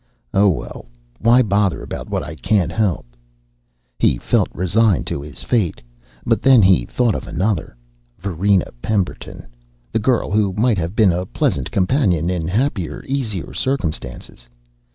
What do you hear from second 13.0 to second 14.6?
easier circumstances.